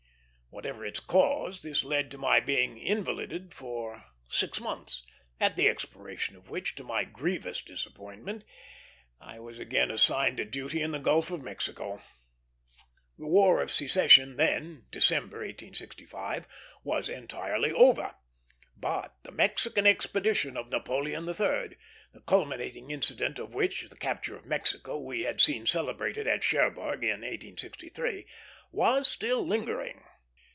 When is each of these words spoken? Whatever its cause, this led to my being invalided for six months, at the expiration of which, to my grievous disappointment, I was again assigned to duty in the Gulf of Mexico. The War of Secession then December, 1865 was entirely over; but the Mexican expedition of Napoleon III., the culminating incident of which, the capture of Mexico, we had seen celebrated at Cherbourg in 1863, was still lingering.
Whatever 0.53 0.85
its 0.85 0.99
cause, 0.99 1.61
this 1.61 1.85
led 1.85 2.11
to 2.11 2.17
my 2.17 2.41
being 2.41 2.77
invalided 2.77 3.53
for 3.53 4.03
six 4.27 4.59
months, 4.59 5.05
at 5.39 5.55
the 5.55 5.69
expiration 5.69 6.35
of 6.35 6.49
which, 6.49 6.75
to 6.75 6.83
my 6.83 7.05
grievous 7.05 7.61
disappointment, 7.61 8.43
I 9.21 9.39
was 9.39 9.59
again 9.59 9.89
assigned 9.89 10.35
to 10.37 10.45
duty 10.45 10.81
in 10.81 10.91
the 10.91 10.99
Gulf 10.99 11.31
of 11.31 11.41
Mexico. 11.41 12.01
The 13.17 13.27
War 13.27 13.61
of 13.61 13.71
Secession 13.71 14.35
then 14.35 14.87
December, 14.91 15.37
1865 15.37 16.45
was 16.83 17.07
entirely 17.07 17.71
over; 17.71 18.15
but 18.75 19.15
the 19.23 19.31
Mexican 19.31 19.87
expedition 19.87 20.57
of 20.57 20.67
Napoleon 20.67 21.25
III., 21.29 21.77
the 22.11 22.21
culminating 22.27 22.91
incident 22.91 23.39
of 23.39 23.53
which, 23.53 23.87
the 23.87 23.95
capture 23.95 24.35
of 24.35 24.45
Mexico, 24.45 24.99
we 24.99 25.21
had 25.23 25.39
seen 25.39 25.65
celebrated 25.65 26.27
at 26.27 26.43
Cherbourg 26.43 27.05
in 27.05 27.21
1863, 27.21 28.27
was 28.73 29.07
still 29.07 29.47
lingering. 29.47 30.03